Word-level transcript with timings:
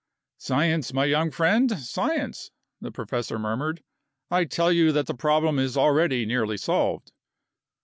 "Science, 0.39 0.93
my 0.93 1.05
young 1.05 1.29
friend 1.29 1.77
science," 1.77 2.49
the 2.79 2.89
professor 2.91 3.37
murmured. 3.37 3.83
"I 4.31 4.45
tell 4.45 4.71
you 4.71 4.91
that 4.93 5.05
the 5.05 5.13
problem 5.13 5.59
is 5.59 5.77
already 5.77 6.25
nearly 6.25 6.57
solved." 6.57 7.11